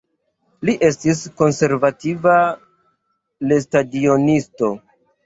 [0.67, 2.37] Li estis konservativa
[3.53, 4.71] lestadionisto.